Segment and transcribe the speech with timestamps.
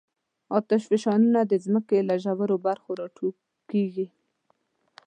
[0.57, 4.07] آتشفشانونه د ځمکې له ژورو برخو راټوکېږي.